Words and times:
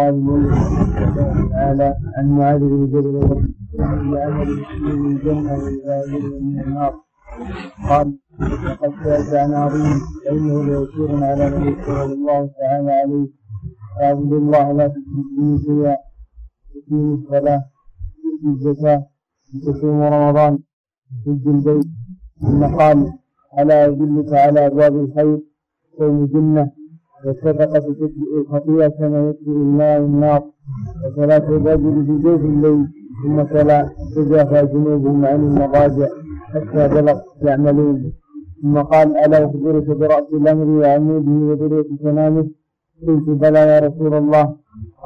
قال 0.00 0.14
المؤلف 0.14 1.50
تعالى 1.52 1.96
عن 2.16 2.28
معاذ 2.30 2.58
بن 2.58 2.86
جبل 2.86 3.14
لعمل 4.12 4.48
من 4.80 5.06
الجنة 5.06 5.52
وإذا 5.52 5.96
من 6.12 6.60
النار 6.60 6.94
قال 7.88 8.18
لقد 8.40 8.92
سألت 9.04 9.34
عن 9.34 9.52
عظيم 9.54 10.00
فإنه 10.24 10.64
ليسير 10.64 11.24
على 11.24 11.50
من 11.50 11.68
يسر 11.68 12.04
الله 12.04 12.50
تعالى 12.60 12.92
عليه 12.92 13.28
اعبد 14.02 14.32
الله 14.32 14.72
لا 14.72 14.88
تشرك 14.88 15.28
به 15.38 15.58
شيئا 15.66 15.96
تقيم 16.74 17.14
الصلاة 17.14 17.64
تؤتي 18.22 18.48
الزكاة 18.54 19.06
تصوم 19.66 20.00
رمضان 20.02 20.58
تحج 21.24 21.48
البيت 21.48 21.86
ثم 22.40 22.64
قال 22.64 23.12
ألا 23.58 23.86
أدلك 23.86 24.32
على 24.32 24.66
أبواب 24.66 24.96
الخير 24.96 25.38
صوم 25.98 26.26
جنة 26.26 26.79
والصدقة 27.24 27.78
تطفئ 27.78 28.40
الخطيئة 28.40 28.88
كما 28.88 29.28
يطفئ 29.28 29.50
الماء 29.50 30.00
النار 30.00 30.42
وصلاة 31.04 31.48
الرجل 31.48 32.06
في 32.06 32.18
جوف 32.18 32.40
الليل 32.44 32.86
ثم 33.22 33.42
تلا 33.42 33.88
تجافى 34.16 34.66
جنوبهم 34.66 35.26
عن 35.26 35.40
المضاجع 35.48 36.08
حتى 36.54 36.88
بلغ 36.88 37.18
يعملون. 37.42 38.12
ثم 38.62 38.78
قال 38.78 39.16
ألا 39.16 39.44
أخبرك 39.44 39.86
برأس 39.86 40.24
الأمر 40.32 40.66
وعموده 40.80 41.30
وذرية 41.30 41.88
سنامه 42.02 42.46
قلت 43.06 43.28
بلى 43.28 43.58
يا 43.58 43.78
رسول 43.78 44.14
الله. 44.14 44.56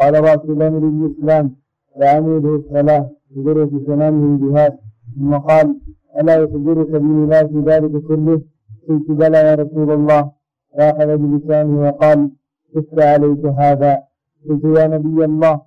قال 0.01 0.25
رأس 0.25 0.45
الأمر 0.45 0.83
الإسلام 0.89 1.57
وعموده 1.97 2.55
الصلاة 2.55 3.11
وذرية 3.37 3.71
سنامه 3.87 4.35
الجهاد. 4.35 4.73
ثم 5.17 5.35
قال 5.35 5.77
ألا 6.21 6.35
يخبرك 6.37 6.91
بملاك 6.91 7.51
ذلك 7.53 8.03
كله؟ 8.09 8.41
قلت 8.89 9.11
بلى 9.11 9.39
يا 9.39 9.55
رسول 9.55 9.91
الله. 9.91 10.31
فأخذ 10.75 11.17
بلسانه 11.17 11.81
وقال 11.81 12.31
كف 12.75 12.99
عليك 12.99 13.45
هذا. 13.47 14.03
قلت 14.49 14.65
يا 14.65 14.87
نبي 14.87 15.25
الله 15.25 15.61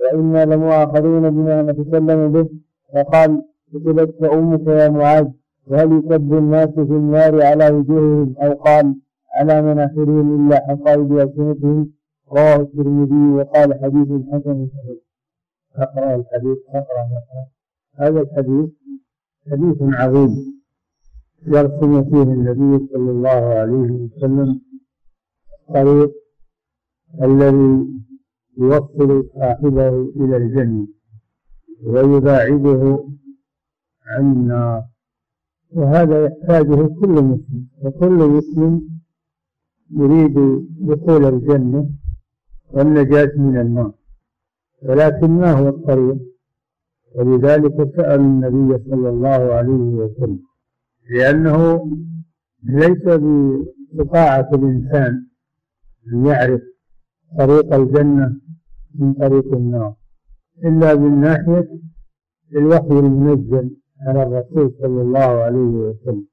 وإنا 0.00 0.44
لمؤاخذون 0.44 1.30
بما 1.30 1.62
نتكلم 1.62 2.32
به. 2.32 2.48
فقال 2.94 3.42
قتلتك 3.74 4.22
أمك 4.24 4.66
يا 4.66 4.88
معاذ 4.88 5.28
وهل 5.66 5.92
يكب 5.92 6.34
الناس 6.34 6.68
في 6.68 6.80
النار 6.80 7.42
على 7.42 7.70
وجوههم؟ 7.70 8.34
أو 8.42 8.52
قال 8.52 8.94
على 9.34 9.62
مناخرهم 9.62 10.48
إلا 10.48 10.56
حصائد 10.66 11.12
ألسنتهم. 11.12 11.90
رواه 12.32 12.56
الترمذي 12.56 13.32
وقال 13.32 13.74
حديث 13.82 14.08
حسن 14.32 14.68
صحيح. 14.74 14.98
أقرأ 15.76 16.14
الحديث 16.14 16.58
أقرأ. 16.68 17.08
هذا 17.96 18.20
الحديث 18.20 18.70
حديث 19.50 19.76
عظيم. 19.82 20.57
يرسم 21.52 22.04
فيه 22.04 22.22
النبي 22.22 22.88
صلى 22.92 23.10
الله 23.10 23.28
عليه 23.60 23.90
وسلم 23.90 24.60
الطريق 25.68 26.12
الذي 27.22 27.86
يوصل 28.58 29.30
صاحبه 29.34 29.88
إلى 30.16 30.36
الجنة 30.36 30.86
ويباعده 31.82 33.04
عن 34.06 34.32
النار. 34.32 34.82
وهذا 35.72 36.24
يحتاجه 36.24 36.86
كل 37.00 37.14
مسلم 37.22 37.68
وكل 37.82 38.18
مسلم 38.28 38.88
يريد 39.90 40.34
دخول 40.80 41.24
الجنة 41.24 41.90
والنجاة 42.70 43.32
من 43.36 43.60
النار. 43.60 43.92
ولكن 44.82 45.30
ما 45.30 45.52
هو 45.52 45.68
الطريق؟ 45.68 46.18
ولذلك 47.14 47.96
سأل 47.96 48.20
النبي 48.20 48.84
صلى 48.90 49.08
الله 49.08 49.54
عليه 49.54 49.72
وسلم. 50.00 50.47
لأنه 51.08 51.90
ليس 52.62 53.02
باستطاعة 53.04 54.48
الإنسان 54.54 55.26
أن 56.12 56.26
يعرف 56.26 56.60
طريق 57.38 57.74
الجنة 57.74 58.36
من 58.94 59.12
طريق 59.14 59.54
النار 59.54 59.94
إلا 60.64 60.94
من 60.94 61.20
ناحية 61.20 61.68
الوحي 62.52 62.98
المنزل 62.98 63.76
على 64.00 64.22
الرسول 64.22 64.74
صلى 64.82 65.02
الله 65.02 65.18
عليه 65.42 65.58
وسلم. 65.58 66.26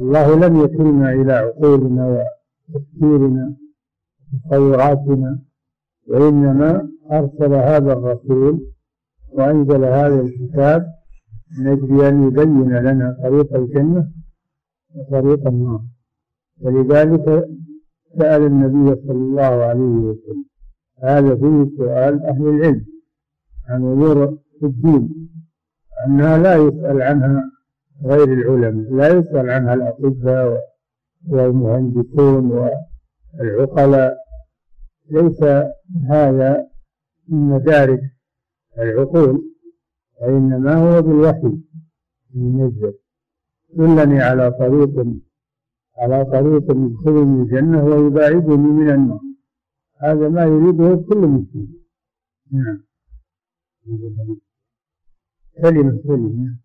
الله 0.00 0.46
لم 0.46 0.56
يكلنا 0.64 1.12
إلى 1.12 1.32
عقولنا 1.32 2.26
وتفكيرنا 2.68 3.56
وتصوراتنا 4.34 5.38
وإنما 6.08 6.88
أرسل 7.12 7.54
هذا 7.54 7.92
الرسول 7.92 8.66
وأنزل 9.32 9.84
هذا 9.84 10.20
الكتاب 10.20 10.86
من 11.58 11.66
أجل 11.66 12.04
أن 12.04 12.26
يبين 12.28 12.76
لنا 12.78 13.16
طريق 13.22 13.54
الجنة 13.54 14.10
وطريق 14.94 15.46
النار. 15.46 15.82
ولذلك 16.60 17.48
سأل 18.18 18.42
النبي 18.42 19.00
صلى 19.06 19.12
الله 19.12 19.42
عليه 19.42 19.80
وسلم 19.82 20.44
هذا 21.02 21.36
فيه 21.36 21.76
سؤال 21.76 22.22
أهل 22.22 22.48
العلم 22.48 22.86
عن 23.68 23.82
أمور 23.82 24.38
الدين 24.62 25.30
أنها 26.06 26.38
لا 26.38 26.56
يسأل 26.56 27.02
عنها 27.02 27.44
غير 28.04 28.32
العلماء 28.32 28.92
لا 28.92 29.08
يسأل 29.08 29.50
عنها 29.50 29.74
الأطباء 29.74 30.60
والمهندسون 31.28 32.50
والعقلاء. 33.38 34.16
ليس 35.10 35.42
هذا 36.08 36.66
من 37.28 37.38
مدارك 37.38 38.00
العقول. 38.78 39.49
وإنما 40.20 40.74
هو 40.74 41.02
بالوحي 41.02 41.58
المنزل 42.34 42.94
دلني 43.74 44.20
على 44.22 44.50
طريق 44.50 45.06
على 45.98 46.24
طريق 46.24 46.70
يدخلني 46.70 47.42
الجنة 47.42 47.84
ويباعدني 47.84 48.56
من 48.56 48.90
النار. 48.90 49.20
هذا 49.98 50.28
ما 50.28 50.44
يريده 50.44 50.96
كل 51.08 51.18
مسلم. 51.18 51.68
نعم. 52.52 52.82
كلمة 55.62 56.02
كلمة. 56.06 56.56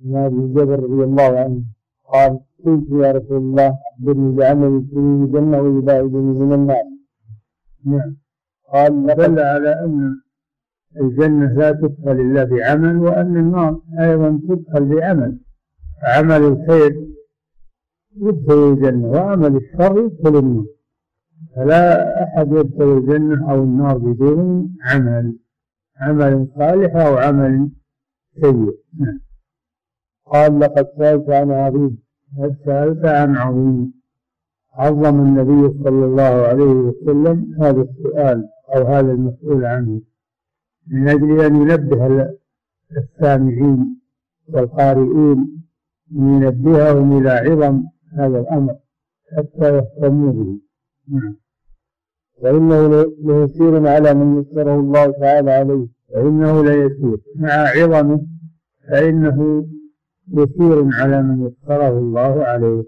معاذ 0.00 0.30
بن 0.30 0.54
جبل 0.54 0.78
رضي 0.82 1.04
الله 1.04 1.38
عنه 1.38 1.62
قال 2.12 2.40
قلت 2.64 2.90
يا 2.90 3.12
رسول 3.12 3.36
الله 3.36 3.78
أخبرني 3.92 4.36
بعمل 4.36 4.76
يدخلني 4.76 5.24
الجنة 5.24 5.60
ويباعدني 5.60 6.32
من 6.40 6.52
النار. 6.52 6.84
نعم. 7.84 8.16
قال 8.72 9.06
دل 9.06 9.38
على 9.38 9.84
أن 9.84 10.20
الجنة 10.96 11.52
لا 11.52 11.72
تدخل 11.72 12.20
إلا 12.20 12.44
بعمل 12.44 12.96
وأن 12.96 13.36
النار 13.36 13.80
أيضا 14.00 14.40
تدخل 14.48 14.84
بعمل 14.84 15.38
عمل 16.02 16.42
الخير 16.42 17.10
يدخل 18.16 18.72
الجنة 18.72 19.08
وعمل 19.08 19.56
الشر 19.56 19.98
يدخل 19.98 20.38
النار. 20.38 20.64
فلا 21.56 22.22
أحد 22.24 22.52
يدخل 22.52 22.98
الجنة 22.98 23.52
أو 23.52 23.62
النار 23.64 23.98
بدون 23.98 24.76
عمل. 24.82 25.36
عمل 26.00 26.48
صالح 26.58 26.96
أو 26.96 27.16
عمل 27.16 27.70
سيء. 28.40 28.76
نعم. 28.98 29.20
قال 30.26 30.60
لقد 30.60 30.86
سألت 30.98 31.30
عن 31.30 31.50
عظيم. 31.50 31.98
قد 32.38 32.56
سألت 32.64 33.04
عن 33.04 33.36
عظيم. 33.36 33.92
عظم 34.72 35.20
النبي 35.20 35.84
صلى 35.84 36.04
الله 36.04 36.22
عليه 36.22 36.64
وسلم 36.64 37.54
هذا 37.60 37.80
السؤال 37.82 38.48
أو 38.76 38.82
هذا 38.82 39.12
المسؤول 39.12 39.64
عنه. 39.64 40.00
من 40.90 41.08
أجل 41.08 41.40
أن 41.40 41.56
ينبه 41.56 42.30
السامعين 42.96 44.00
والقارئين 44.48 45.62
ينبههم 46.12 47.18
إلى 47.18 47.30
عظم 47.30 47.84
هذا 48.12 48.40
الأمر 48.40 48.76
حتى 49.36 49.76
يهتموا 49.76 50.32
به. 50.32 50.60
نعم. 51.08 51.36
وإنه 52.42 53.04
ليسير 53.24 53.88
على 53.88 54.14
من 54.14 54.40
يسره 54.40 54.80
الله 54.80 55.10
تعالى 55.10 55.50
عليه. 55.50 55.86
وإنه 56.08 56.64
ليسير 56.64 57.18
مع 57.36 57.50
عظمه 57.50 58.26
فإنه 58.88 59.66
يسير 60.32 60.88
على 60.94 61.22
من 61.22 61.46
يسره 61.46 61.98
الله 61.98 62.44
عليه. 62.44 62.84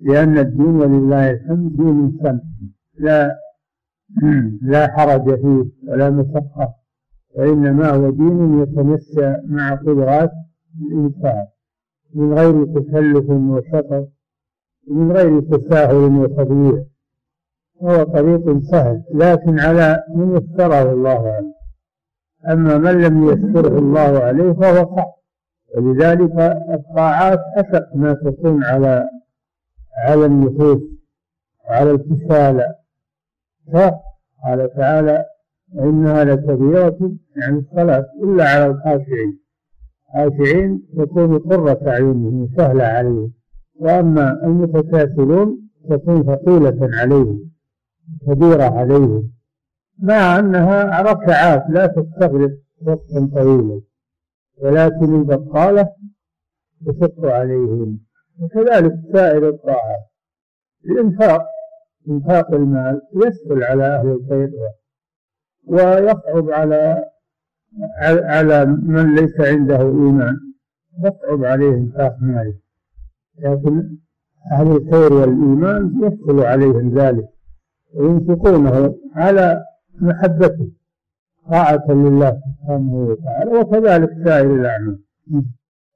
لأن 0.00 0.38
الدين 0.38 0.76
ولله 0.76 1.30
الحمد 1.30 1.76
دين 1.76 2.18
سمح 2.22 2.42
لا 2.98 3.40
لا 4.62 4.88
حرج 4.96 5.34
فيه 5.40 5.90
ولا 5.90 6.10
مشقة. 6.10 6.83
وإنما 7.34 7.90
هو 7.90 8.10
دين 8.10 8.62
يتمشى 8.62 9.36
مع 9.46 9.74
قدرات 9.74 10.30
الإنسان 10.82 11.46
من 12.14 12.34
غير 12.34 12.64
تكلف 12.64 13.30
وشطط 13.30 14.08
من 14.88 15.12
غير 15.12 15.40
تساهل 15.40 15.94
وتضييع. 15.94 16.84
هو 17.82 18.02
طريق 18.02 18.58
سهل 18.58 19.02
لكن 19.14 19.60
على 19.60 20.04
من 20.14 20.36
يسره 20.36 20.92
الله 20.92 21.32
عليه. 21.32 21.54
أما 22.48 22.78
من 22.78 23.02
لم 23.02 23.24
يسره 23.28 23.78
الله 23.78 24.18
عليه 24.24 24.52
فهو 24.52 24.96
صعب 24.96 25.14
ولذلك 25.76 26.38
الطاعات 26.74 27.38
أشق 27.56 27.96
ما 27.96 28.14
تكون 28.14 28.64
على 28.64 29.08
على 29.96 30.26
النفوس 30.26 30.82
وعلى 31.68 31.90
الكسالى 31.90 32.74
قال 34.44 34.70
تعالى 34.76 35.24
وإنها 35.74 36.24
لكبيرة 36.24 37.12
يعني 37.36 37.58
الصلاة 37.58 38.06
إلا 38.22 38.44
على 38.44 38.66
الخاشعين. 38.66 39.38
الخاشعين 40.16 40.82
تكون 40.98 41.38
قرة 41.38 41.80
أعينهم 41.88 42.48
سهلة 42.56 42.84
عليهم. 42.84 43.32
وأما 43.80 44.46
المتكاسلون 44.46 45.68
تكون 45.90 46.22
ثقيلة 46.22 46.78
عليهم 46.96 47.50
كبيرة 48.26 48.64
عليهم. 48.64 49.30
مع 49.98 50.38
أنها 50.38 51.02
ركعات 51.02 51.64
لا 51.68 51.86
تستغرق 51.86 52.50
وقتا 52.82 53.30
طويلا 53.34 53.80
ولكن 54.58 55.14
البطالة 55.14 55.88
تشق 56.86 57.24
عليهم. 57.24 57.98
وكذلك 58.40 58.92
سائر 59.12 59.48
الطاعات. 59.48 60.04
الإنفاق 60.84 61.42
إنفاق 62.08 62.54
المال 62.54 63.00
يسهل 63.14 63.64
على 63.64 63.84
أهل 63.84 64.06
الخير. 64.08 64.50
ويصعب 65.66 66.50
على 66.50 67.04
على 67.98 68.66
من 68.66 69.14
ليس 69.14 69.40
عنده 69.40 69.80
إيمان. 69.80 70.36
يصعب 70.98 71.44
عليه 71.44 71.74
إنفاق 71.74 72.16
ماله 72.20 72.54
لكن 73.38 73.96
أهل 74.52 74.66
الخير 74.66 75.12
والإيمان 75.12 75.92
يسهل 76.02 76.40
عليهم 76.40 76.98
ذلك 76.98 77.28
وينفقونه 77.94 78.94
على 79.14 79.64
محبته 80.00 80.68
طاعة 81.50 81.84
لله 81.88 82.40
سبحانه 82.60 82.94
وتعالى 82.94 83.58
وكذلك 83.58 84.10
سائر 84.24 84.54
الأعمال. 84.54 84.98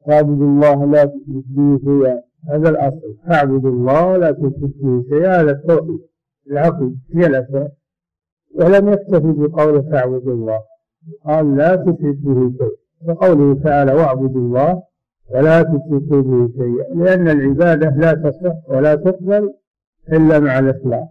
واعبدوا 0.06 0.46
الله 0.46 0.86
لا 0.86 1.04
تشرك 1.04 1.44
به 1.48 1.78
شيئا. 1.84 2.22
هذا 2.48 2.70
الأصل. 2.70 3.16
اعبد 3.30 3.64
الله 3.64 4.16
لا 4.16 4.32
تشرك 4.32 4.72
به 4.82 5.04
شيئا. 5.10 5.40
هذا 5.42 5.50
التوحيد. 5.50 6.00
العقل. 6.50 6.94
هي 7.14 7.26
الأساس 7.26 7.70
ولم 8.54 8.88
يكتفي 8.88 9.32
بقوله 9.32 9.82
فاعبدوا 9.82 10.32
الله. 10.32 10.60
قال 11.24 11.56
لا 11.56 11.76
تشرك 11.76 12.16
به 12.16 12.52
شيئا. 12.58 12.70
وقوله 13.06 13.62
تعالى 13.64 13.92
واعبدوا 13.92 14.40
الله 14.40 14.82
ولا 15.30 15.62
تشركوا 15.62 16.22
به 16.22 16.48
شيئا. 16.56 16.94
لأن 16.94 17.28
العبادة 17.28 17.90
لا 17.90 18.12
تصح 18.14 18.70
ولا 18.70 18.94
تقبل 18.94 19.54
إلا 20.12 20.38
مع 20.38 20.58
الإخلاص. 20.58 21.08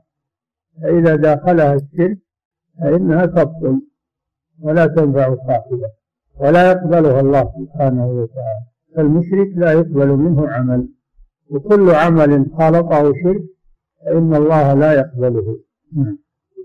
فإذا 0.81 1.16
داخلها 1.16 1.74
الشرك 1.74 2.18
فإنها 2.80 3.25
تبطل 3.25 3.81
ولا 4.62 4.88
تنفع 4.88 5.36
صاحبه 5.36 5.90
ولا 6.40 6.72
يقبلها 6.72 7.19
الله 7.19 7.51
سبحانه 7.60 8.07
وتعالى. 8.07 8.66
فالمشرك 8.95 9.48
لا 9.56 9.72
يقبل 9.72 10.07
منه 10.07 10.50
عمل. 10.50 10.88
وكل 11.50 11.90
عمل 11.90 12.45
خالطه 12.57 13.13
شرك 13.24 13.44
فإن 14.06 14.36
الله 14.36 14.74
لا 14.74 14.94
يقبله. 14.94 15.57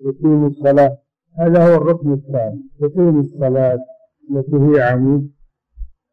يقيم 0.06 0.46
الصلاة. 0.46 0.98
هذا 1.38 1.68
هو 1.68 1.76
الركن 1.76 2.12
الثاني. 2.12 2.62
تقيم 2.80 3.20
الصلاة 3.20 3.78
التي 4.30 4.56
هي 4.56 4.82
عمود 4.82 5.30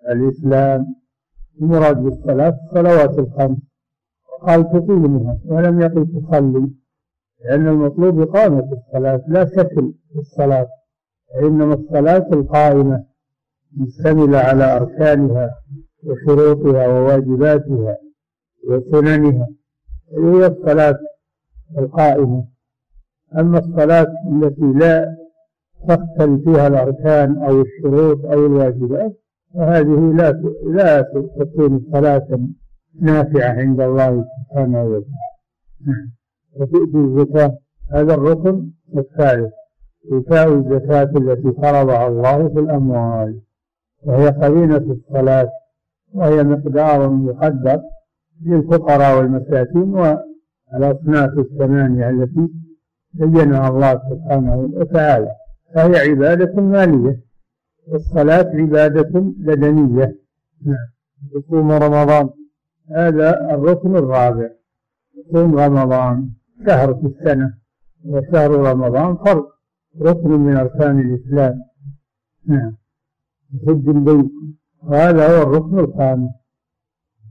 الإسلام 0.10 0.86
المراد 1.62 1.98
بالصلاة 1.98 2.60
الصلوات 2.66 3.20
الخمس. 3.20 3.58
قال 4.42 4.72
تقيمها 4.72 5.40
ولم 5.46 5.82
يقل 5.82 6.08
تصلي 6.08 6.72
لأن 7.46 7.68
المطلوب 7.68 8.22
إقامة 8.22 8.70
الصلاة 8.72 9.24
لا 9.28 9.46
شكل 9.46 9.94
في 10.14 10.20
الصلاة 10.20 10.68
إنما 11.42 11.74
الصلاة 11.74 12.28
القائمة 12.34 13.06
مشتملة 13.78 14.38
على 14.38 14.76
أركانها 14.76 15.50
وشروطها 16.04 16.88
وواجباتها 16.88 17.98
وسننها. 18.68 19.48
هي 20.18 20.48
الصلاة 20.48 21.00
القائمة. 21.78 22.48
أما 23.38 23.60
الصلاة 23.60 24.08
التي 24.32 24.66
لا 24.66 25.16
تختل 25.88 26.42
فيها 26.46 26.68
الأركان 26.68 27.38
أو 27.44 27.62
الشروط 27.62 28.26
أو 28.26 28.46
الواجبات 28.46 29.20
فهذه 29.54 30.14
لا 30.18 30.32
لا 30.66 31.02
تكون 31.40 31.86
صلاة 31.94 32.28
نافعة 33.02 33.50
عند 33.52 33.82
الله 33.82 34.26
سبحانه 34.26 34.84
وتعالى. 34.84 36.10
وتؤتي 36.56 36.98
الزكاة 36.98 37.58
هذا 37.92 38.14
الركن 38.14 38.70
الثالث 38.98 39.54
إيتاء 40.14 40.54
الزكاة 40.54 41.12
التي 41.18 41.52
فرضها 41.52 42.08
الله 42.08 42.48
في 42.48 42.60
الأموال. 42.60 43.40
وهي 44.04 44.30
قرينة 44.30 44.78
الصلاة 44.78 45.50
وهي 46.14 46.44
مقدار 46.44 47.10
مقدر 47.10 47.82
للفقراء 48.46 49.18
والمساكين 49.18 49.94
والأصناف 50.74 51.40
الثمانية 51.40 52.10
التي 52.10 52.50
بينها 53.14 53.70
الله 53.70 54.02
سبحانه 54.10 54.56
وتعالى. 54.74 55.32
فهي 55.76 56.10
عبادة 56.10 56.62
مالية 56.62 57.20
والصلاة 57.88 58.52
عبادة 58.56 59.10
بدنية. 59.20 60.16
نعم. 60.66 60.88
صوم 61.50 61.72
رمضان. 61.72 62.30
هذا 62.92 63.54
الركن 63.54 63.96
الرابع. 63.96 64.50
صوم 65.34 65.60
رمضان 65.60 66.30
شهر 66.68 66.94
في 66.94 67.06
السنة 67.06 67.54
وشهر 68.06 68.52
رمضان 68.52 69.16
فرض. 69.16 69.46
ركن 70.02 70.30
من 70.30 70.58
أركان 70.58 71.00
الإسلام. 71.00 71.62
نعم. 72.48 72.76
حج 73.68 73.90
البيت. 73.90 74.32
وهذا 74.84 75.38
هو 75.38 75.44
الركن 75.44 75.80
الخامس. 75.80 76.30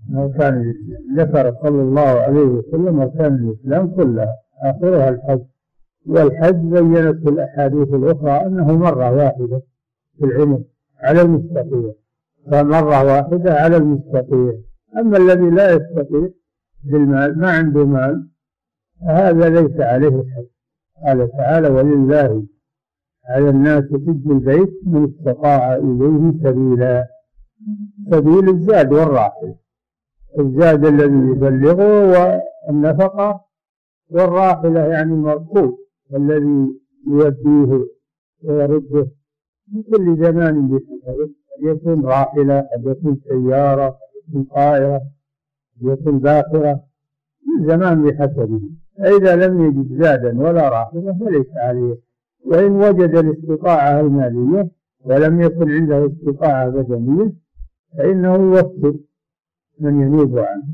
من 0.09 0.19
أركان 0.19 0.55
الإسلام. 0.61 1.19
ذكر 1.19 1.55
صلى 1.63 1.83
الله 1.83 2.21
عليه 2.21 2.45
وسلم 2.45 3.01
أركان 3.01 3.35
الإسلام 3.35 3.95
كلها. 3.97 4.35
آخرها 4.63 5.09
الحج. 5.09 5.45
والحج 6.09 6.55
بينت 6.55 7.23
في 7.23 7.29
الأحاديث 7.29 7.89
الأخرى 7.95 8.47
أنه 8.47 8.77
مرة 8.77 9.13
واحدة 9.13 9.63
في 10.19 10.25
العمر 10.25 10.63
على 11.01 11.23
المستطيع. 11.23 11.93
فمرة 12.51 13.05
واحدة 13.05 13.55
على 13.55 13.77
المستطيع. 13.77 14.55
أما 14.99 15.17
الذي 15.17 15.51
لا 15.51 15.73
يستطيع 15.73 16.29
بالمال 16.85 17.39
ما 17.39 17.51
عنده 17.51 17.87
مال 17.87 18.29
هذا 19.03 19.49
ليس 19.49 19.81
عليه 19.81 20.09
الحج. 20.09 20.47
قال 21.07 21.33
تعالى 21.33 21.69
ولله 21.69 22.47
على 23.29 23.51
الناس 23.51 23.85
حج 23.85 24.31
البيت 24.31 24.81
من 24.87 25.05
استطاع 25.05 25.75
إليه 25.75 26.33
سبيلا. 26.45 27.09
سبيل 28.11 28.49
الزاد 28.49 28.93
والراحل. 28.93 29.55
الزاد 30.39 30.87
الذي 30.87 31.31
يبلغه 31.31 32.13
والنفقة 32.69 33.45
والراحلة 34.11 34.81
يعني 34.81 35.13
المركوب 35.13 35.79
الذي 36.15 36.81
يوديه 37.07 37.87
ويرده 38.45 39.09
في 39.73 39.83
كل 39.83 40.17
زمان 40.17 40.69
بحسبه 40.69 41.31
يكون 41.63 42.05
راحلة 42.05 42.61
قد 42.61 42.87
يكون 42.87 43.21
سيارة 43.29 43.89
قد 43.89 44.29
يكون 44.29 44.45
طائرة 44.45 45.03
قد 45.77 45.83
يكون 45.83 46.19
باخرة 46.19 46.85
زمان 47.61 48.03
بحسبه. 48.03 48.61
فإذا 48.99 49.37
لم 49.37 49.65
يجد 49.65 50.03
زادا 50.03 50.39
ولا 50.41 50.69
راحلة 50.69 51.19
فليس 51.21 51.47
عليه. 51.57 51.99
وإن 52.45 52.73
وجد 52.73 53.17
الاستطاعة 53.17 54.01
المالية 54.01 54.71
ولم 55.05 55.41
يكن 55.41 55.71
عنده 55.71 56.07
استطاعة 56.07 56.69
بدنية 56.69 57.33
فإنه 57.99 58.35
يوكل 58.35 59.01
من 59.81 60.01
ينوب 60.01 60.39
عنه. 60.39 60.67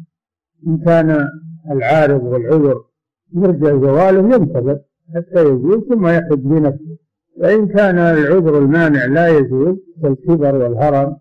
إن 0.66 0.78
كان 0.78 1.28
العارض 1.70 2.22
والعذر 2.24 2.84
يرجى 3.32 3.86
زواله 3.86 4.34
ينتظر. 4.34 4.80
حتى 5.14 5.40
يزول 5.40 5.86
ثم 5.88 6.06
يحج 6.06 6.38
بنفسه. 6.38 6.96
وإن 7.36 7.68
كان 7.68 7.98
العذر 7.98 8.58
المانع 8.58 9.04
لا 9.04 9.28
يزول 9.28 9.80
كالكبر 10.02 10.54
والهرم 10.54 11.16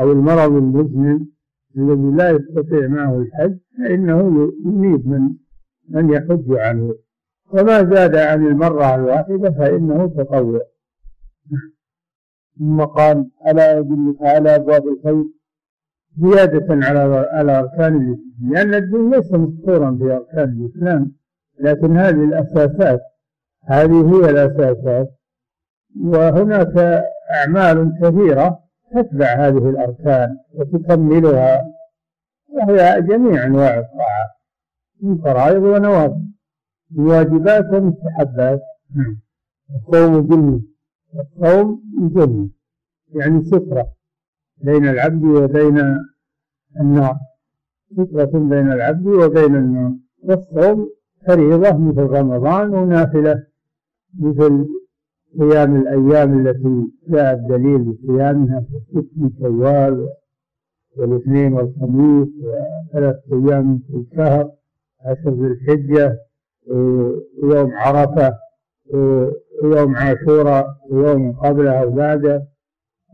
أو 0.00 0.12
المرض 0.12 0.52
المزمن 0.52 1.26
الذي 1.76 2.16
لا 2.16 2.30
يستطيع 2.30 2.88
معه 2.88 3.18
الحج 3.18 3.58
فإنه 3.78 4.50
ينيب 4.66 5.08
من 5.08 5.30
من 5.88 6.10
يحج 6.10 6.44
عنه. 6.50 6.94
وما 7.52 7.84
زاد 7.84 8.16
عن 8.16 8.46
المرة 8.46 8.94
الواحدة 8.94 9.50
فإنه 9.50 10.06
تطوع. 10.06 10.60
ثم 12.58 12.80
قال 12.80 13.30
ألا 13.46 13.78
أدلك 13.78 14.16
على 14.22 14.56
أبواب 14.56 14.88
الخير 14.88 15.24
زيادة 16.18 16.86
على 16.86 17.28
على 17.32 17.58
أركان 17.58 17.96
الإسلام؟ 17.96 18.52
لأن 18.52 18.74
الدين 18.74 19.10
ليس 19.10 19.32
مسطورا 19.32 19.96
في 19.98 20.12
أركان 20.12 20.48
الإسلام 20.60 21.12
لكن 21.60 21.96
هذه 21.96 22.24
الأساسات 22.24 23.00
هذه 23.64 24.14
هي 24.14 24.30
الأساسات. 24.30 25.08
وهناك 26.04 27.04
أعمال 27.34 27.98
كثيرة 28.02 28.58
تتبع 28.94 29.26
هذه 29.26 29.70
الأركان 29.70 30.36
وتكملها 30.54 31.72
وهي 32.48 33.02
جميع 33.02 33.46
أنواع 33.46 33.78
الطاعات 33.78 34.30
من 35.02 35.18
فرائض 35.18 35.62
ونوافل 35.62 36.22
واجبات 36.96 37.64
ومستحبات. 37.72 38.60
الصوم 39.76 40.26
جنة 40.26 40.60
الصوم 41.20 41.82
جنة 42.14 42.48
يعني 43.14 43.44
سترة 43.44 43.92
بين 44.56 44.88
العبد 44.88 45.24
وبين 45.24 45.98
النار. 46.80 47.16
سترة 47.92 48.30
بين 48.38 48.72
العبد 48.72 49.06
وبين 49.06 49.56
النار. 49.56 49.92
والصوم 50.22 50.90
فريضة 51.26 51.76
مثل 51.78 52.02
رمضان 52.02 52.74
ونافلة. 52.74 53.49
مثل 54.18 54.66
صيام 55.38 55.76
الأيام 55.76 56.46
التي 56.46 56.90
جاء 57.08 57.34
الدليل 57.34 57.78
بصيامها 57.92 58.60
في 58.60 59.04
من 59.16 59.30
شوال 59.40 60.08
والاثنين 60.96 61.52
والخميس 61.52 62.28
وثلاث 62.44 63.16
أيام 63.32 63.78
في 63.78 63.96
الشهر 63.96 64.50
عشر 65.00 65.30
ذي 65.30 65.46
الحجة 65.46 66.18
ويوم 67.42 67.70
عرفة 67.72 68.34
ويوم 69.62 69.96
عاشوراء 69.96 70.66
ويوم 70.90 71.32
قبله 71.32 71.82
أو 71.82 71.90
بعده 71.90 72.46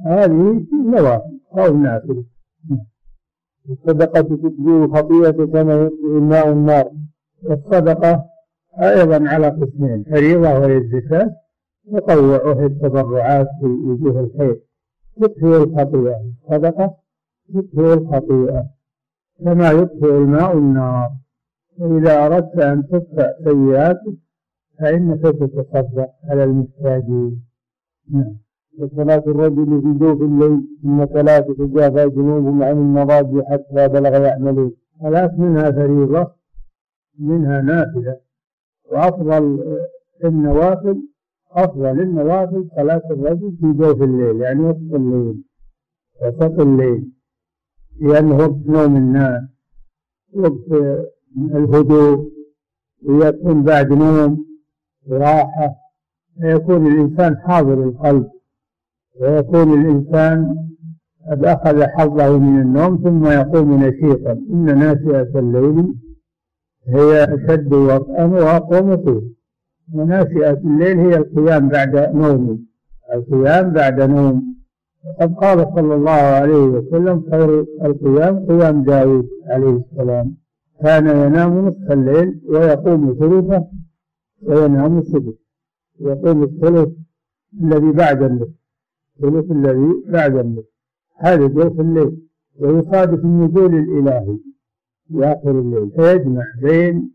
هذه 0.07 0.67
نوافل 0.87 1.41
أو 1.59 1.77
نافلة. 1.77 2.25
الصدقة 3.71 4.21
تكبير 4.21 4.85
الخطيئة 4.85 5.31
كما 5.31 5.75
يكفي 5.75 6.05
الماء 6.05 6.53
النار 6.53 6.91
والصدقة 7.43 8.25
أيضا 8.81 9.29
على 9.29 9.49
قسمين 9.49 10.05
فريضة 10.05 10.59
وهي 10.59 10.77
الزكاة 10.77 11.31
تطوع 11.93 12.43
وهي 12.45 12.67
التبرعات 12.67 13.49
في 13.61 13.67
وجوه 13.67 14.21
الخير. 14.21 14.61
تطفئ 15.21 15.57
الخطيئة 15.63 16.21
صدقة 16.51 16.97
تطفئ 17.55 17.95
الخطيئة. 17.95 18.67
كما 19.45 19.71
يطفئ 19.71 20.11
الماء 20.11 20.59
النار. 20.59 21.11
وإذا 21.79 22.27
أردت 22.27 22.59
أن 22.59 22.87
تطفئ 22.89 23.45
سيئاتك 23.45 24.17
فإنك 24.79 25.23
تتصدق 25.23 26.09
على 26.31 26.45
المحتاجين. 26.45 27.45
نعم. 28.13 28.37
وصلاة 28.79 29.23
الرجل 29.27 29.83
في 29.83 29.99
جوف 29.99 30.23
الليل 30.23 30.61
ثم 30.83 31.05
ثلاث 31.05 31.45
تجافى 31.47 32.09
جنوبهم 32.09 32.63
عن 32.63 32.73
المضاجع 32.73 33.43
حتى 33.51 33.89
بلغ 33.89 34.23
يعملون. 34.23 34.73
ثلاث 35.03 35.31
منها 35.39 35.71
فريضة 35.71 36.33
منها 37.19 37.61
نافلة 37.63 38.26
وأفضل 38.93 39.59
النوافل 40.25 41.03
أفضل 41.53 42.01
النوافل 42.01 42.69
صلاة 42.77 43.03
الرجل 43.11 43.57
في 43.61 43.73
جوف 43.73 44.03
الليل 44.03 44.41
يعني 44.41 44.61
وسط 44.61 44.95
الليل 44.95 45.43
وسط 46.23 46.61
الليل 46.61 47.13
لأنه 48.01 48.37
وقت 48.37 48.67
نوم 48.67 48.97
الناس 48.97 49.43
وقت 50.35 50.97
الهدوء 51.37 52.33
ويكون 53.09 53.63
بعد 53.63 53.93
نوم 53.93 54.47
وراحة 55.09 55.75
فيكون 56.41 56.87
الإنسان 56.87 57.37
حاضر 57.37 57.85
القلب 57.85 58.27
ويكون 59.21 59.81
الإنسان 59.81 60.57
قد 61.31 61.45
أخذ 61.45 61.83
حظه 61.83 62.39
من 62.39 62.61
النوم 62.61 62.97
ثم 63.05 63.27
يقوم 63.27 63.85
نشيطا. 63.85 64.33
إن 64.33 64.79
ناشئة 64.79 65.39
الليل 65.39 65.95
هي 66.89 67.25
أشد 67.25 67.73
وطئا 67.73 68.25
وأقوم 68.25 68.97
قيل 68.97 69.35
وناشئة 69.95 70.51
الليل 70.53 70.99
هي 70.99 71.17
القيام 71.17 71.69
بعد 71.69 71.97
نوم. 72.15 72.67
القيام 73.15 73.71
بعد 73.71 74.01
نوم. 74.01 74.57
وقد 75.05 75.35
قال 75.35 75.59
صلى 75.75 75.95
الله 75.95 76.11
عليه 76.11 76.65
وسلم 76.65 77.25
خير 77.31 77.67
القيام 77.85 78.47
قيام 78.47 78.83
داود 78.83 79.29
عليه 79.47 79.77
السلام. 79.77 80.37
كان 80.83 81.07
ينام 81.07 81.67
نصف 81.67 81.93
الليل 81.93 82.41
ويقوم 82.49 83.17
ثلثه 83.21 83.67
وينام 84.43 84.99
الثلث 84.99 85.35
يقوم 86.01 86.43
الثلث 86.43 86.89
الذي 87.63 87.93
بعد 87.93 88.23
النصف. 88.23 88.55
الثلث 89.17 89.51
الذي 89.51 90.03
بعد 90.09 90.37
النصف. 90.37 90.69
هذا 91.17 91.47
جوف 91.47 91.81
الليل. 91.81 92.17
ويصادف 92.61 93.25
النزول 93.25 93.75
الإلهي. 93.75 94.39
في 95.09 95.25
آخر 95.25 95.51
الليل 95.51 95.91
فيجمع 95.91 96.43
بين 96.63 97.11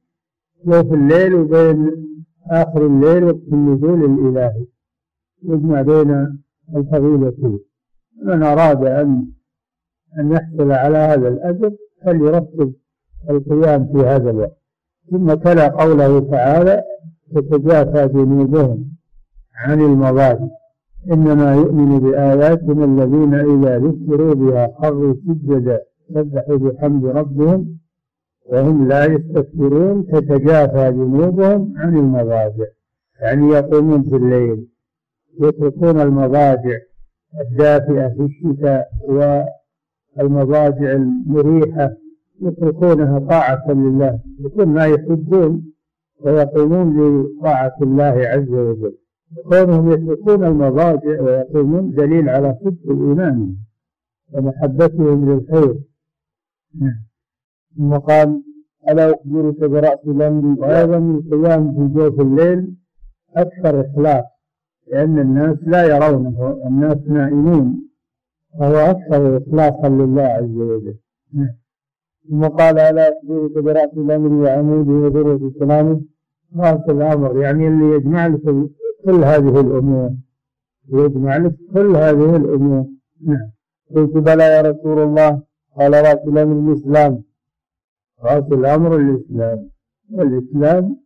جوف 0.65 0.93
الليل 0.93 1.35
وبين 1.35 1.91
آخر 2.51 2.85
الليل 2.85 3.23
وقت 3.23 3.53
النزول 3.53 4.05
الإلهي. 4.05 4.65
يجمع 5.43 5.81
بين 5.81 6.39
الفضيلتين 6.75 7.59
من 8.23 8.43
أراد 8.43 8.85
أن 8.85 9.27
أن 10.19 10.31
يحصل 10.31 10.71
على 10.71 10.97
هذا 10.97 11.27
الأجر 11.27 11.71
فليرتب 12.05 12.73
القيام 13.29 13.85
في 13.85 13.97
هذا 13.97 14.29
الوقت. 14.29 14.57
ثم 15.11 15.33
تلا 15.33 15.67
قوله 15.67 16.19
تعالى 16.19 16.83
تتجافى 17.35 18.07
جنوبهم 18.07 18.91
عن 19.55 19.81
المضاجع 19.81 20.47
إنما 21.11 21.55
يؤمن 21.55 21.99
بآياتنا 21.99 22.85
الذين 22.85 23.33
إذا 23.33 23.77
ذكروا 23.77 24.33
بها 24.33 24.73
خروا 24.81 25.13
سجدا 25.13 25.81
سبحوا 26.13 26.57
بحمد 26.57 27.05
ربهم 27.05 27.77
وهم 28.45 28.87
لا 28.87 29.05
يستكبرون 29.05 30.07
تتجافى 30.07 30.91
جنوبهم 30.91 31.73
عن 31.77 31.97
المضاجع. 31.97 32.65
يعني 33.21 33.47
يقومون 33.47 34.03
في 34.03 34.15
الليل 34.15 34.67
يتركون 35.39 36.01
المضاجع 36.01 36.77
الدافئة 37.41 38.07
في 38.07 38.21
الشتاء 38.21 38.87
والمضاجع 40.17 40.91
المريحة 40.91 41.93
يتركونها 42.41 43.19
طاعة 43.19 43.71
لله. 43.71 44.19
يكون 44.39 44.67
ما 44.67 44.85
يحبون 44.85 45.71
ويقومون 46.19 47.21
لطاعة 47.21 47.75
الله 47.81 48.27
عز 48.27 48.49
وجل. 48.49 48.97
كونهم 49.49 49.91
يتركون 49.91 50.45
المضاجع 50.45 51.21
ويقومون 51.21 51.91
دليل 51.91 52.29
على 52.29 52.57
صدق 52.63 52.91
الإيمان 52.91 53.55
ومحبتهم 54.33 55.29
للخير. 55.29 55.75
ثم 56.79 57.10
قال 58.07 58.41
ألا 58.89 59.13
أخبرك 59.15 59.59
برأس 59.59 59.99
الأمر 60.07 60.59
وأيضا 60.61 60.97
القيام 60.97 61.73
في 61.73 61.93
جوف 61.93 62.21
الليل 62.21 62.75
أكثر 63.35 63.81
إخلاص 63.81 64.25
لأن 64.87 65.19
الناس 65.19 65.57
لا 65.61 65.83
يرونه 65.83 66.61
الناس 66.67 66.97
نائمون 67.07 67.81
فهو 68.59 68.75
أكثر 68.75 69.37
إخلاصا 69.37 69.89
لله 69.89 70.21
عز 70.21 70.55
وجل. 70.55 70.95
ثم 72.29 72.43
قال 72.47 72.79
ألا 72.79 73.13
أخبرك 73.13 73.63
برأس 73.63 73.89
الأمر 73.97 74.33
وعموده 74.33 74.91
وذروة 74.91 75.51
سلامه 75.59 76.01
رأس 76.57 76.89
الأمر 76.89 77.37
يعني 77.41 77.67
اللي 77.67 77.95
يجمع 77.95 78.27
لك 78.27 78.41
كل 79.05 79.23
هذه 79.23 79.59
الأمور 79.59 80.11
يجمع 80.93 81.37
لك 81.37 81.55
كل 81.73 81.95
هذه 81.95 82.35
الأمور. 82.35 82.85
نعم. 83.25 83.51
قلت 83.95 84.17
بلى 84.17 84.43
يا 84.43 84.61
رسول 84.61 84.99
الله 84.99 85.41
قال 85.77 85.93
رأس 85.93 86.27
الأمر 86.27 86.71
الإسلام. 86.71 87.23
رأس 88.23 88.43
الأمر 88.51 88.95
الإسلام. 88.95 89.69
والإسلام 90.11 90.97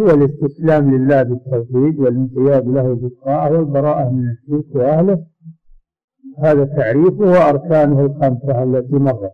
هو 0.00 0.10
الاستسلام 0.10 0.96
لله 0.96 1.22
بالتوحيد 1.22 1.98
والانقياد 1.98 2.68
له 2.68 2.94
بالطاعة 2.94 3.52
والبراءة 3.52 4.10
من 4.10 4.28
الشرك 4.30 4.74
وأهله. 4.74 5.24
هذا 6.38 6.64
تعريفه 6.64 7.24
وأركانه 7.24 8.00
الخمسة 8.00 8.62
التي 8.62 8.94
مرت 8.94 9.32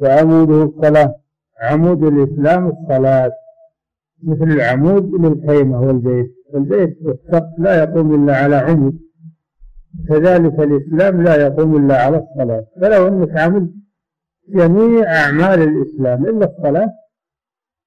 وعموده 0.00 0.62
الصلاة. 0.62 1.14
عمود 1.62 2.04
الإسلام 2.04 2.68
الصلاة. 2.68 3.32
مثل 4.22 4.44
العمود 4.44 5.14
للخيمة 5.14 5.80
والبيت 5.80 6.34
البيت 6.54 6.98
والسقف 7.02 7.58
لا 7.58 7.82
يقوم 7.82 8.14
إلا 8.14 8.36
على 8.36 8.56
عمود. 8.56 8.98
كذلك 10.08 10.60
الإسلام 10.60 11.22
لا 11.22 11.46
يقوم 11.46 11.76
إلا 11.76 12.02
على 12.04 12.16
الصلاة. 12.16 12.66
فلو 12.80 13.08
أنك 13.08 13.38
عملت 13.38 13.70
جميع 14.48 15.14
أعمال 15.14 15.62
الإسلام 15.62 16.26
إلا 16.26 16.46
الصلاة 16.46 16.92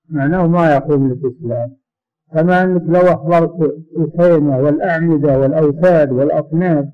معناه 0.09 0.47
ما 0.47 0.75
يقوم 0.75 1.11
الإسلام. 1.11 1.75
كما 2.33 2.63
أنك 2.63 2.83
لو 2.87 3.01
أحضرت 3.01 3.83
الخيمة 3.97 4.57
والأعمدة 4.59 5.39
والأوتاد 5.39 6.11
والأصنام 6.11 6.91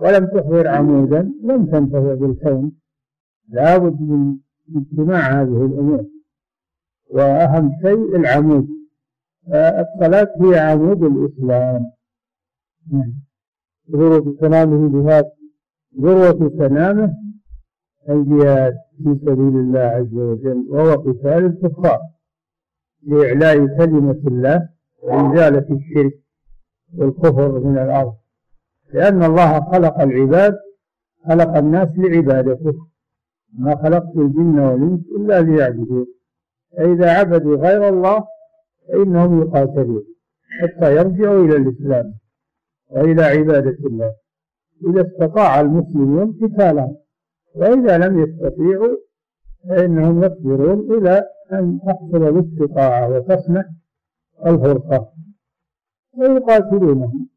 ولم 0.00 0.26
تحضر 0.26 0.68
عمودا 0.68 1.32
لم 1.42 1.66
تنتفع 1.66 2.14
بالخيمة 2.14 2.72
لابد 3.48 4.00
من 4.00 4.36
اجتماع 4.76 5.42
هذه 5.42 5.66
الأمور. 5.66 6.04
وأهم 7.10 7.72
شيء 7.82 8.16
العمود. 8.16 8.68
الصلاة 9.48 10.28
هي 10.40 10.58
عمود 10.58 11.02
الإسلام. 11.02 11.90
ذروة 13.90 14.36
سلامه 14.40 15.02
جهاد 15.02 15.24
ذروة 16.00 16.50
سلامه 16.58 17.14
الجهاد 18.08 18.74
في 18.98 19.18
سبيل 19.26 19.56
الله 19.56 19.80
عز 19.80 20.14
وجل 20.14 20.66
وهو 20.68 20.92
قتال 20.92 21.44
الكفار 21.46 22.00
لإعلاء 23.06 23.66
كلمة 23.78 24.20
الله 24.26 24.68
وإزالة 25.02 25.66
الشرك 25.70 26.12
والكفر 26.98 27.60
من 27.60 27.78
الأرض. 27.78 28.14
لأن 28.92 29.22
الله 29.22 29.60
خلق 29.60 30.00
العباد 30.00 30.56
خلق 31.28 31.56
الناس 31.56 31.88
لعبادته. 31.96 32.74
ما 33.58 33.76
خلقت 33.76 34.16
الجن 34.16 34.58
والإنس 34.58 35.00
إلا 35.16 35.40
ليعبدون. 35.40 36.06
فإذا 36.76 37.18
عبدوا 37.18 37.56
غير 37.56 37.88
الله 37.88 38.24
فإنهم 38.88 39.42
يقاتلون 39.42 40.04
حتى 40.62 40.96
يرجعوا 40.96 41.44
إلى 41.44 41.56
الإسلام 41.56 42.14
وإلى 42.90 43.22
عبادة 43.22 43.78
الله. 43.86 44.12
إذا 44.88 45.06
استطاع 45.08 45.60
المسلمون 45.60 46.38
قتالهم. 46.42 46.96
وإذا 47.58 47.98
لم 47.98 48.18
يستطيعوا 48.18 48.96
فإنهم 49.68 50.24
يصبرون 50.24 50.98
إلى 50.98 51.24
أن 51.52 51.80
تحصل 51.86 52.28
الاستطاعة 52.28 53.08
وتصنع 53.08 53.64
الفرقة 54.46 55.12
ويقاتلونهم 56.18 57.28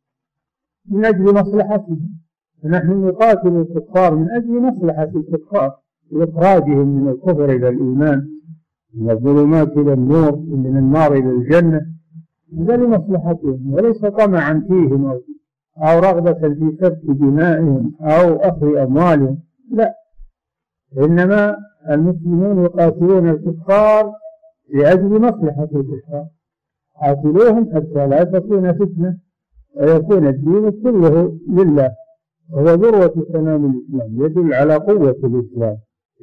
من 0.89 1.05
أجل 1.05 1.23
مصلحتهم. 1.23 2.21
فنحن 2.63 3.07
نقاتل 3.07 3.47
الكفار 3.47 4.15
من 4.15 4.31
أجل 4.31 4.61
مصلحة 4.61 5.11
الكفار 5.15 5.77
لإخراجهم 6.11 6.87
من 6.87 7.07
الكفر 7.07 7.45
إلى 7.45 7.69
الإيمان 7.69 8.27
من 8.93 9.09
الظلمات 9.11 9.77
إلى 9.77 9.93
النور 9.93 10.35
من 10.35 10.77
النار 10.77 11.13
إلى 11.13 11.29
الجنة. 11.29 11.81
هذا 12.59 12.77
لمصلحتهم 12.77 13.73
وليس 13.73 14.05
طمعا 14.05 14.65
فيهم 14.67 15.05
أو, 15.77 15.99
رغبة 15.99 16.33
في 16.33 16.77
سفك 16.81 17.01
دمائهم 17.05 17.95
أو 18.01 18.35
أخذ 18.35 18.75
أموالهم. 18.77 19.39
لا 19.71 20.00
إنما 20.97 21.57
المسلمون 21.89 22.65
يقاتلون 22.65 23.29
الكفار 23.29 24.13
لأجل 24.73 25.21
مصلحة 25.21 25.69
الكفار. 25.75 26.25
قاتلوهم 27.01 27.75
حتى 27.75 28.07
لا 28.07 28.23
تكون 28.23 28.73
فتنة 28.73 29.17
ويكون 29.75 30.27
الدين 30.27 30.71
كله 30.71 31.39
لله. 31.49 31.91
وهو 32.49 32.65
ذروة 32.65 33.25
سنام 33.33 33.65
الإسلام 33.65 34.25
يدل 34.25 34.53
على 34.53 34.75
قوة 34.75 35.19
الإسلام. 35.23 35.77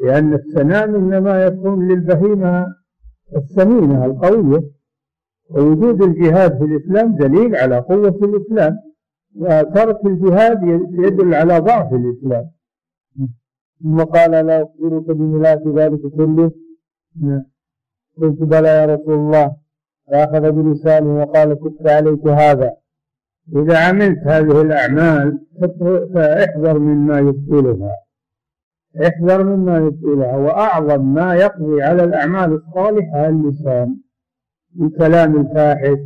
لأن 0.04 0.34
السنام 0.34 0.94
إنما 0.94 1.44
يكون 1.44 1.88
للبهيمة 1.88 2.66
السمينة 3.36 4.04
القوية 4.04 4.62
ووجود 5.50 6.02
الجهاد 6.02 6.58
في 6.58 6.64
الإسلام 6.64 7.16
دليل 7.16 7.56
على 7.56 7.78
قوة 7.78 8.18
الإسلام 8.22 8.76
وترك 9.36 10.06
الجهاد 10.06 10.62
يدل 10.92 11.34
على 11.34 11.58
ضعف 11.58 11.92
الإسلام. 11.94 12.50
ثم 13.82 14.00
قال 14.00 14.30
لا 14.30 14.62
أخبرك 14.62 15.16
بملاك 15.16 15.66
ذلك 15.66 16.00
كله. 16.00 16.50
نعم. 17.22 17.44
قلت 18.20 18.42
بلى 18.42 18.68
يا 18.68 18.86
رسول 18.86 19.14
الله. 19.14 19.56
فأخذ 20.06 20.52
بلسانه 20.52 21.18
وقال 21.18 21.54
كف 21.54 21.86
عليك 21.86 22.26
هذا. 22.26 22.72
إذا 23.56 23.78
عملت 23.78 24.18
هذه 24.18 24.60
الأعمال 24.60 25.38
فاحذر 26.14 26.78
مما 26.78 27.18
يبطلها 27.18 27.92
احذر 29.06 29.44
مما 29.44 29.78
يبطلها 29.78 30.36
وأعظم 30.36 31.14
ما 31.14 31.34
يقضي 31.34 31.82
على 31.82 32.04
الأعمال 32.04 32.52
الصالحة 32.52 33.28
اللسان. 33.28 33.96
الكلام 34.80 35.40
الفاحش 35.40 35.98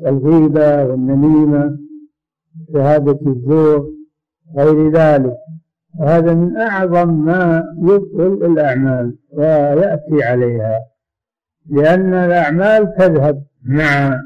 والغيبة 0.00 0.84
والنميمة 0.84 1.78
شهادة 2.72 3.18
الزور 3.26 3.90
غير 4.56 4.90
ذلك. 4.90 5.36
هذا 6.00 6.34
من 6.34 6.56
أعظم 6.56 7.24
ما 7.24 7.64
يبطل 7.82 8.46
الأعمال 8.46 9.16
ويأتي 9.32 10.22
عليها 10.22 10.80
لأن 11.70 12.14
الأعمال 12.14 12.94
تذهب 12.94 13.42
مع 13.62 14.20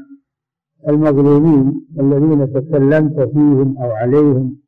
المظلومين 0.87 1.87
الذين 1.99 2.53
تكلمت 2.53 3.19
فيهم 3.19 3.77
أو 3.77 3.91
عليهم 3.91 4.61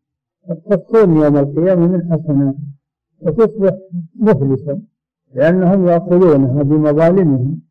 تصون 0.70 1.18
يوم 1.18 1.38
القيامة 1.38 1.88
من 1.88 2.12
حسنات 2.12 2.56
وتصبح 3.22 3.74
مفلسا 4.20 4.82
لأنهم 5.36 5.88
يأخذونها 5.88 6.64
بمظالمهم. 6.64 7.62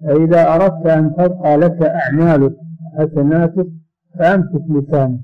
فإذا 0.00 0.54
أردت 0.54 0.86
أن 0.86 1.14
تبقى 1.14 1.56
لك 1.56 1.82
أعمالك 1.82 2.56
حسناتك 2.98 3.66
فأمسك 4.18 4.62
لسانك 4.70 5.20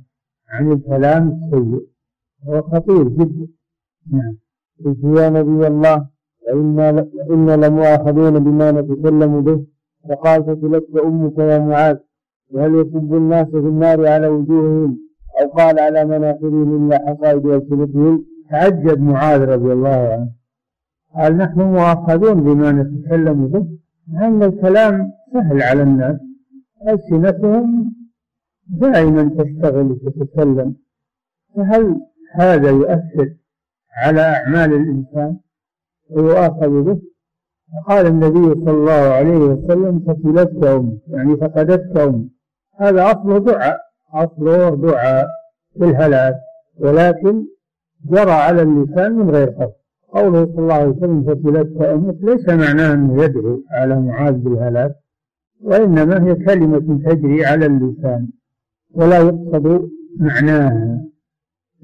عن 0.49 0.73
الكلام 0.73 1.29
السيء. 1.29 1.92
هو 2.49 2.63
خطير 2.63 3.09
جدا. 3.09 3.47
نعم. 4.13 4.37
قلت 4.85 4.99
يا 5.05 5.31
نبي 5.31 5.67
الله 5.67 6.07
وإنا 6.49 7.07
إنا 7.31 7.67
لمؤاخذون 7.67 8.45
بما 8.45 8.71
نتكلم 8.71 9.41
به 9.41 9.65
فقال 10.09 10.45
فتلك 10.45 10.85
أمك 11.05 11.39
يا 11.39 11.59
معاذ 11.59 11.97
وهل 12.51 12.75
يسب 12.75 13.15
الناس 13.15 13.47
في 13.47 13.57
النار 13.57 14.07
على 14.07 14.29
وجوههم؟ 14.29 14.99
أو 15.41 15.49
قال 15.49 15.79
على 15.79 16.05
مناخرهم 16.05 16.87
إلا 16.87 16.99
حصائد 17.07 17.47
ألسنتهم؟ 17.47 18.25
تعجب 18.51 19.01
معاذ 19.01 19.41
رضي 19.41 19.73
الله 19.73 19.89
عنه. 20.13 20.29
قال 21.17 21.37
نحن 21.37 21.61
مؤاخذون 21.61 22.43
بما 22.45 22.73
نتكلم 22.73 23.47
به 23.47 23.67
لأن 24.13 24.43
الكلام 24.43 25.13
سهل 25.33 25.63
على 25.63 25.83
الناس. 25.83 26.17
ألسنتهم 26.89 27.95
دائما 28.69 29.23
تشتغل 29.39 29.91
وتتكلم. 29.93 30.75
فهل 31.57 32.01
هذا 32.33 32.71
يؤثر 32.71 33.35
على 33.97 34.21
أعمال 34.21 34.73
الإنسان 34.75 35.37
ويؤاخذ 36.11 36.83
به. 36.83 36.99
قال 37.89 38.07
النبي 38.07 38.65
صلى 38.65 38.71
الله 38.71 38.93
عليه 38.93 39.39
وسلم 39.39 40.01
فكلتك 40.07 40.67
أمك 40.67 40.99
يعني 41.09 41.37
فقدتك 41.37 41.97
أمك 42.01 42.27
هذا 42.81 43.13
أصله 43.13 43.39
دعاء 43.39 43.81
أصله 44.15 44.77
دعاء 44.77 45.27
بالهلاك 45.77 46.37
ولكن 46.79 47.45
جرى 48.11 48.31
على 48.31 48.63
اللسان 48.63 49.13
من 49.13 49.31
غير 49.31 49.51
قصد 49.51 49.73
قوله 50.13 50.47
صلى 50.47 50.59
الله 50.59 50.75
عليه 50.75 50.89
وسلم 50.89 51.23
فكلتك 51.25 51.83
أمك 51.83 52.17
ليس 52.23 52.49
معناه 52.49 52.95
أنه 52.95 53.25
يدعو 53.25 53.63
على 53.71 54.01
معاذ 54.01 54.35
بالهلاك 54.35 54.95
وإنما 55.63 56.25
هي 56.27 56.35
كلمة 56.35 57.01
تجري 57.05 57.47
على 57.47 57.67
اللسان. 57.67 58.29
ولا 58.95 59.19
يقصد 59.19 59.89
معناها. 60.21 61.05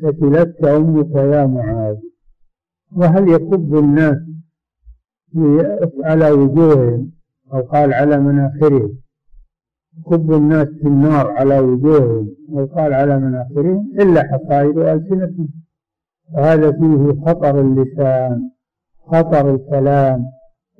فتلتك 0.02 0.64
أمك 0.64 1.14
يا 1.14 1.46
معاذ. 1.46 1.96
وهل 2.96 3.28
يكب 3.28 3.78
الناس 3.78 4.16
على 6.04 6.30
وجوههم 6.30 7.10
أو 7.52 7.60
قال 7.60 7.92
على 7.94 8.18
مناخرهم؟ 8.18 8.98
يكب 9.98 10.32
الناس 10.32 10.68
في 10.68 10.88
النار 10.88 11.30
على 11.30 11.58
وجوههم 11.58 12.34
أو 12.50 12.66
قال 12.66 12.94
على 12.94 13.18
مناخرهم؟ 13.18 13.92
إلا 14.00 14.22
حصائد 14.22 14.78
ألسنتهم 14.78 15.48
وهذا 16.34 16.72
فيه 16.72 17.24
خطر 17.26 17.60
اللسان 17.60 18.50
خطر 19.06 19.54
الكلام. 19.54 20.24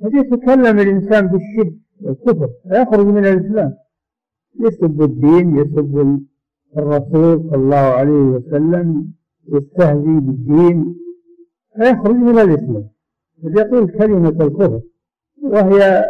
قد 0.03 0.13
يتكلم 0.13 0.79
الإنسان 0.79 1.27
بالشرك 1.27 1.73
والكفر 2.01 2.49
فيخرج 2.69 3.05
من 3.05 3.25
الإسلام. 3.25 3.73
يسب 4.59 5.01
الدين 5.01 5.57
يسب 5.57 6.19
الرسول 6.77 7.49
صلى 7.49 7.55
الله 7.55 7.75
عليه 7.77 8.11
وسلم 8.11 9.11
يستهزي 9.53 10.19
بالدين 10.19 10.95
فيخرج 11.75 12.15
من 12.15 12.39
الإسلام. 12.39 12.89
يقول 13.43 13.91
كلمة 13.91 14.29
الكفر 14.29 14.81
وهي 15.43 16.05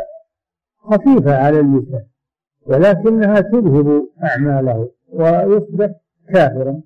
خفيفة 0.77 1.37
على 1.37 1.59
اللسان 1.59 2.03
ولكنها 2.65 3.39
تذهب 3.39 4.07
أعماله 4.23 4.89
ويصبح 5.13 5.91
كافرا. 6.33 6.81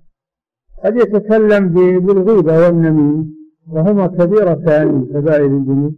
قد 0.84 0.96
يتكلم 0.96 1.68
بالغيبة 2.00 2.58
والنميم 2.58 3.34
وهما 3.68 4.06
كبيرتان 4.06 4.88
من 4.88 5.06
كبائر 5.06 5.46
الذنوب. 5.46 5.94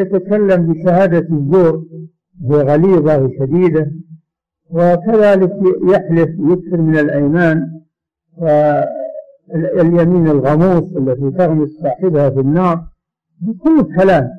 يتكلم 0.00 0.72
بشهادة 0.72 1.28
الزور 1.36 1.84
هي 2.50 2.56
غليظة 2.56 3.24
وشديدة. 3.24 3.92
وكذلك 4.70 5.52
يحلف 5.88 6.30
يكثر 6.38 6.76
من 6.76 6.98
الأيمان 6.98 7.80
واليمين 8.38 10.26
الغموس 10.26 10.96
التي 10.96 11.30
تغمس 11.30 11.68
صاحبها 11.82 12.30
في 12.30 12.40
النار 12.40 12.84
كل 13.64 13.94
كلام 13.96 14.30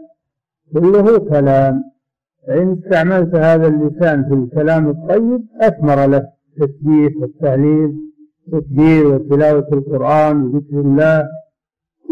كله 0.73 1.19
كلام. 1.19 1.83
فإن 2.47 2.77
استعملت 2.83 3.35
هذا 3.35 3.67
اللسان 3.67 4.23
في 4.23 4.33
الكلام 4.33 4.89
الطيب 4.89 5.45
أثمر 5.61 6.05
لك 6.05 6.25
التسبيح 6.57 7.13
والتهليل 7.21 7.95
والتكبير 8.47 9.07
وتلاوة 9.07 9.67
القرآن 9.73 10.43
وذكر 10.43 10.79
الله. 10.79 11.27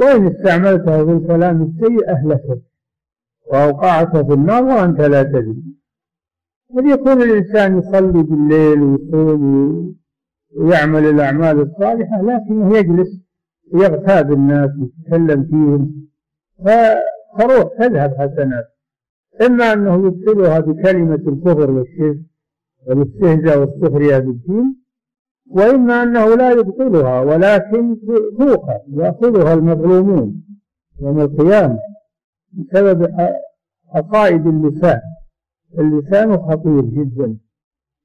وإن 0.01 0.28
استعملته 0.28 1.06
في 1.06 1.12
الكلام 1.12 1.62
السيء 1.62 2.10
أهلكك 2.10 2.62
وأوقعك 3.51 4.25
في 4.28 4.34
النار 4.34 4.63
وأنت 4.63 5.01
لا 5.01 5.23
تدري. 5.23 5.63
قد 6.73 6.86
يكون 6.86 7.21
الإنسان 7.21 7.78
يصلي 7.78 8.23
بالليل 8.23 8.82
ويصوم 8.82 9.95
ويعمل 10.58 11.06
الأعمال 11.06 11.60
الصالحة 11.60 12.21
لكنه 12.21 12.78
يجلس 12.78 13.08
يغتاب 13.73 14.32
الناس 14.32 14.69
ويتكلم 14.80 15.43
فيهم. 15.43 16.08
فتروح 16.60 17.78
تذهب 17.80 18.13
حسنات. 18.13 18.65
إما 19.41 19.73
أنه 19.73 20.08
يبطلها 20.08 20.60
بكلمة 20.60 21.15
الكفر 21.15 21.71
والشرك 21.71 22.17
والاستهزاء 22.88 23.60
والسخرية 23.60 24.17
بالدين 24.17 24.75
وإما 25.47 26.04
أنه 26.04 26.36
لا 26.36 26.51
يبطلها 26.51 27.21
ولكن 27.21 27.97
توقع 28.39 28.78
يأخذها 28.93 29.54
المظلومون 29.54 30.43
يوم 31.01 31.21
القيامة 31.21 31.80
بسبب 32.54 33.12
عقائد 33.95 34.47
اللسان. 34.47 34.99
اللسان 35.80 36.38
خطير 36.38 36.82
جدا. 36.82 37.38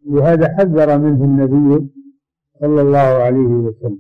لهذا 0.07 0.55
حذر 0.57 0.99
منه 0.99 1.25
النبي 1.25 1.89
صلى 2.61 2.81
الله 2.81 2.99
عليه 2.99 3.47
وسلم. 3.47 3.99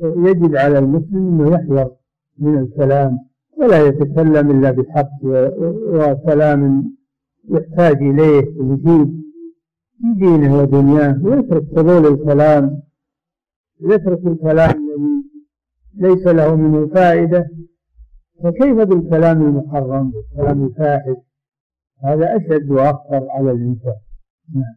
فيجب 0.00 0.56
على 0.56 0.78
المسلم 0.78 1.16
أنه 1.16 1.50
يحذر 1.54 1.90
من 2.38 2.58
الكلام 2.58 3.18
ولا 3.56 3.86
يتكلم 3.86 4.50
إلا 4.50 4.70
بالحق 4.70 5.10
وكلام 5.24 6.92
يحتاج 7.50 7.96
إليه 8.02 8.60
ويجيب 8.60 9.22
في 9.98 10.14
دينه 10.16 10.58
ودنياه. 10.58 11.24
ويترك 11.24 11.64
فضول 11.76 12.06
الكلام 12.06 12.82
يترك 13.80 14.26
الكلام 14.26 14.70
الذي 14.70 15.24
ليس 15.94 16.26
له 16.26 16.56
منه 16.56 16.86
فائدة. 16.86 17.48
فكيف 18.44 18.76
بالكلام 18.76 19.42
المحرم 19.42 20.10
بالكلام 20.10 20.64
الفاحش؟ 20.64 21.16
هذا 22.04 22.36
أشد 22.36 22.70
وأخطر 22.70 23.26
على 23.30 23.50
الإنسان. 23.50 23.96
نعم. 24.54 24.76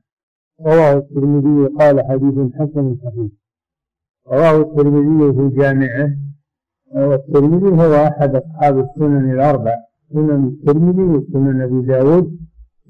رواه 0.66 0.98
الترمذي 0.98 1.68
قال 1.80 2.06
حديث 2.06 2.54
حسن 2.56 2.98
صحيح. 3.04 3.32
رواه 4.28 4.62
الترمذي 4.62 5.34
في 5.34 5.56
جامعه 5.56 6.18
والترمذي 6.96 7.84
هو 7.84 7.94
أحد 7.94 8.36
أصحاب 8.36 8.80
السنن 8.80 9.32
الأربع. 9.32 9.76
سنن 10.14 10.48
الترمذي 10.48 11.02
وسنن 11.02 11.62
أبي 11.62 11.82
داود. 11.82 12.38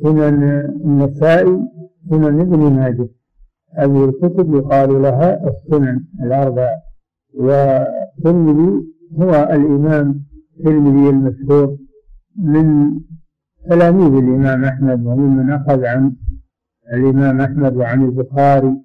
سنن 0.04 0.44
النسائي. 0.86 1.60
سنن 2.10 2.40
ابن 2.42 2.60
ماجه. 2.60 3.10
هذه 3.74 4.06
الكتب 4.06 4.56
يقال 4.56 5.02
لها 5.02 5.48
السنن 5.48 6.06
الأربع. 6.24 6.70
والترمذي 7.34 8.86
هو 9.20 9.30
الإمام 9.30 10.26
الترمذي 10.60 11.10
المشهور 11.10 11.78
من 12.38 13.00
تلاميذ 13.70 14.14
الإمام 14.14 14.64
أحمد 14.66 15.06
وممن 15.06 15.52
أخذ 15.52 15.86
عن 15.86 16.16
الإمام 16.94 17.42
أحمد 17.42 17.76
وعن 17.76 18.06
البخاري 18.06 18.76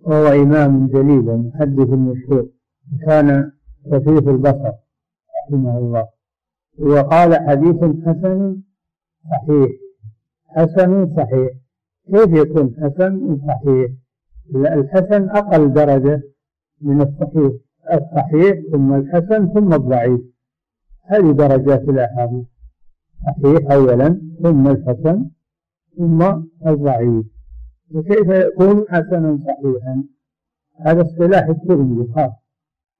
وهو 0.00 0.26
إمام 0.26 0.86
جليل 0.86 1.28
ومحدث 1.28 1.88
مشهور 1.88 2.48
كان 3.06 3.52
خفيف 3.92 4.28
البصر 4.28 4.72
رحمه 5.38 5.78
الله. 5.78 6.08
وقال 6.78 7.48
حديث 7.48 7.76
حسن 8.06 8.56
صحيح. 9.30 9.70
حسن 10.46 11.16
صحيح. 11.16 11.50
كيف 12.14 12.30
يكون 12.30 12.74
حسن 12.82 13.38
صحيح؟ 13.46 13.90
الحسن 14.54 15.28
أقل 15.28 15.72
درجة 15.72 16.22
من 16.80 17.00
الصحيح. 17.00 17.52
الصحيح 17.92 18.56
ثم 18.72 18.94
الحسن 18.94 19.48
ثم 19.54 19.74
الضعيف. 19.74 20.20
هذه 21.04 21.32
درجات 21.32 21.88
الأحاديث. 21.88 22.46
صحيح 23.26 23.72
أولا 23.72 24.20
ثم 24.42 24.68
الحسن 24.68 25.30
ثم 25.96 26.22
الضعيف. 26.66 27.26
وكيف 27.94 28.28
يكون 28.28 28.84
حسنا 28.88 29.38
صحيحا؟ 29.46 30.04
هذا 30.80 31.02
اصطلاح 31.02 31.48
الترمذي 31.48 32.12
خاص. 32.12 32.32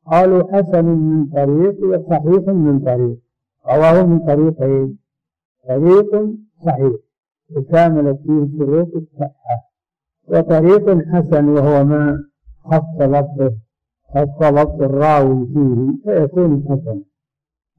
قالوا 0.07 0.53
حسن 0.53 0.85
من 0.85 1.27
طريق 1.27 1.85
وصحيح 1.85 2.49
من 2.49 2.81
طريق. 2.81 3.19
رواه 3.67 4.07
من 4.07 4.19
طريقين 4.19 4.99
طريق 5.69 6.37
صحيح 6.67 6.93
وكاملت 7.57 8.19
فيه 8.27 8.59
شروط 8.59 8.95
الصحة 8.97 9.57
وطريق 10.29 11.05
حسن 11.13 11.49
وهو 11.49 11.85
ما 11.85 12.25
خص 12.65 13.01
لفظه 13.01 13.53
خص 14.15 14.43
لفظ 14.43 14.83
الراوي 14.83 15.47
فيه 15.47 15.93
فيكون 16.05 16.65
حسن. 16.69 17.03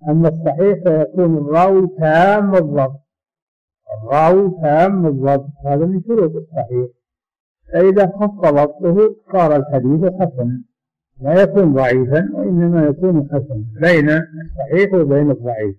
أما 0.09 0.27
الصحيح 0.27 0.77
فيكون 0.83 1.37
الراوي 1.37 1.87
تام 1.99 2.55
الضبط. 2.55 3.01
الراوي 4.03 4.51
تام 4.61 5.07
الضبط. 5.07 5.49
هذا 5.65 5.85
من 5.85 6.01
شروط 6.01 6.35
الصحيح. 6.35 6.87
فإذا 7.73 8.07
خف 8.07 8.51
ضبطه 8.51 9.15
صار 9.33 9.55
الحديث 9.55 10.13
حسنا 10.13 10.61
لا 11.21 11.41
يكون 11.41 11.73
ضعيفا 11.73 12.29
وإنما 12.33 12.83
يكون 12.83 13.27
حسنا 13.31 13.65
بين 13.81 14.09
الصحيح 14.09 14.93
وبين 14.93 15.31
الضعيف. 15.31 15.75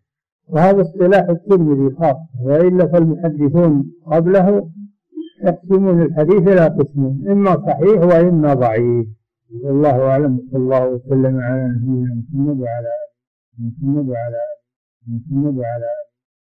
وهذا 0.48 0.83
اصطلاح 0.83 1.28
الترمذي 1.28 1.96
خاص. 1.96 2.16
وإلا 2.44 2.87
فالمحدثون 2.87 3.92
قبله 4.07 4.70
يقسمون 5.44 6.02
الحديث 6.02 6.48
إلى 6.48 6.66
قسمين. 6.66 7.24
إما 7.31 7.66
صحيح 7.66 8.02
وإما 8.02 8.54
ضعيف. 8.54 9.07
والله 9.64 10.02
أعلم. 10.02 10.48
صلى 10.50 10.61
الله 10.61 10.88
وسلم 10.88 11.40
على 11.40 11.68
نبينا 11.68 12.22
محمد 12.33 12.61
وعلى 12.61 12.88
آله 12.88 13.07
محمد 13.58 14.06
وعلى 14.08 14.38
آله 14.48 14.58
محمد 15.14 15.54
وعلى 15.60 15.86
آله 15.98 16.07